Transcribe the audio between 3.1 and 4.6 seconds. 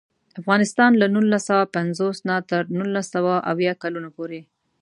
سوه اویا کلونو پورې.